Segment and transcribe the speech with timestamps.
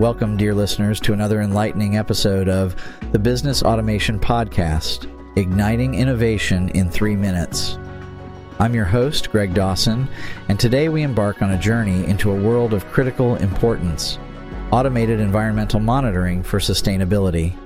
[0.00, 2.74] Welcome, dear listeners, to another enlightening episode of
[3.12, 7.78] the Business Automation Podcast, igniting innovation in three minutes.
[8.58, 10.08] I'm your host, Greg Dawson,
[10.48, 14.18] and today we embark on a journey into a world of critical importance
[14.72, 17.56] automated environmental monitoring for sustainability.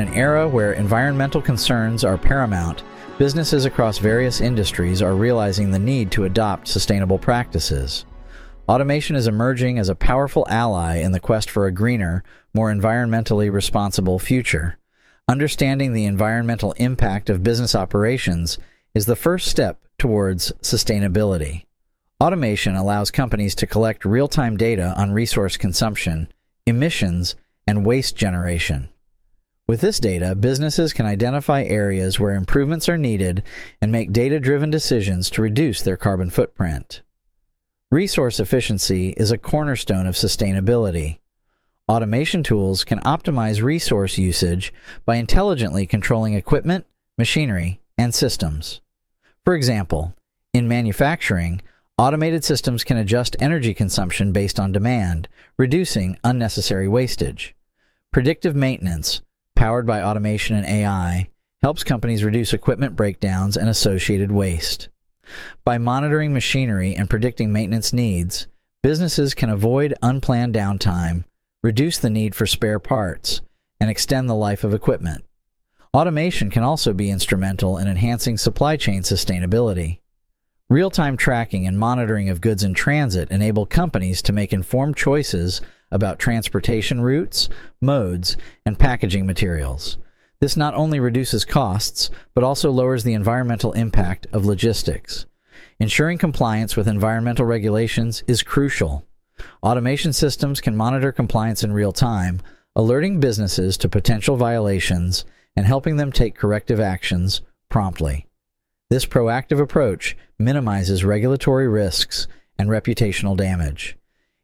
[0.00, 2.82] An era where environmental concerns are paramount,
[3.18, 8.04] businesses across various industries are realizing the need to adopt sustainable practices.
[8.68, 13.52] Automation is emerging as a powerful ally in the quest for a greener, more environmentally
[13.52, 14.78] responsible future.
[15.28, 18.58] Understanding the environmental impact of business operations
[18.94, 21.66] is the first step towards sustainability.
[22.20, 26.32] Automation allows companies to collect real time data on resource consumption,
[26.66, 27.34] emissions,
[27.66, 28.88] and waste generation.
[29.70, 33.44] With this data, businesses can identify areas where improvements are needed
[33.80, 37.02] and make data driven decisions to reduce their carbon footprint.
[37.88, 41.20] Resource efficiency is a cornerstone of sustainability.
[41.88, 44.72] Automation tools can optimize resource usage
[45.04, 46.84] by intelligently controlling equipment,
[47.16, 48.80] machinery, and systems.
[49.44, 50.16] For example,
[50.52, 51.62] in manufacturing,
[51.96, 57.54] automated systems can adjust energy consumption based on demand, reducing unnecessary wastage.
[58.10, 59.20] Predictive maintenance
[59.60, 61.28] powered by automation and AI,
[61.60, 64.88] helps companies reduce equipment breakdowns and associated waste.
[65.66, 68.46] By monitoring machinery and predicting maintenance needs,
[68.82, 71.24] businesses can avoid unplanned downtime,
[71.62, 73.42] reduce the need for spare parts,
[73.78, 75.26] and extend the life of equipment.
[75.92, 79.98] Automation can also be instrumental in enhancing supply chain sustainability.
[80.70, 85.60] Real time tracking and monitoring of goods in transit enable companies to make informed choices
[85.90, 87.48] about transportation routes,
[87.80, 89.98] modes, and packaging materials.
[90.40, 95.26] This not only reduces costs, but also lowers the environmental impact of logistics.
[95.78, 99.04] Ensuring compliance with environmental regulations is crucial.
[99.62, 102.40] Automation systems can monitor compliance in real time,
[102.76, 105.24] alerting businesses to potential violations
[105.56, 108.26] and helping them take corrective actions promptly.
[108.88, 112.26] This proactive approach minimizes regulatory risks
[112.58, 113.96] and reputational damage.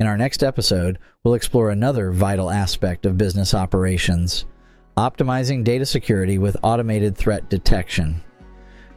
[0.00, 4.46] In our next episode, we'll explore another vital aspect of business operations
[4.96, 8.22] optimizing data security with automated threat detection.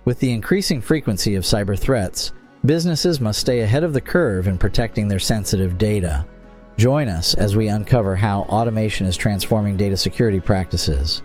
[0.05, 2.33] With the increasing frequency of cyber threats,
[2.65, 6.23] businesses must stay ahead of the curve in protecting their sensitive data.
[6.77, 11.23] Join us as we uncover how automation is transforming data security practices.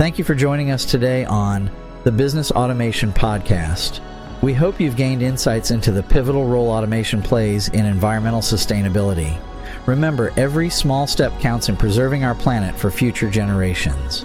[0.00, 1.70] Thank you for joining us today on
[2.04, 4.00] the Business Automation Podcast.
[4.40, 9.38] We hope you've gained insights into the pivotal role automation plays in environmental sustainability.
[9.84, 14.24] Remember, every small step counts in preserving our planet for future generations.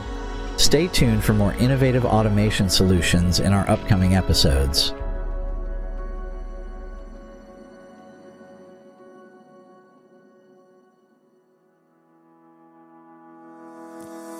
[0.55, 4.93] Stay tuned for more innovative automation solutions in our upcoming episodes.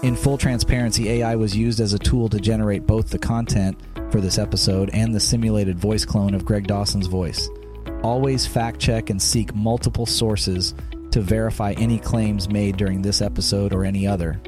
[0.04, 3.80] In full transparency, AI was used as a tool to generate both the content
[4.12, 7.50] for this episode and the simulated voice clone of Greg Dawson's voice.
[8.04, 10.76] Always fact check and seek multiple sources
[11.12, 14.40] to verify any claims made during this episode or any other.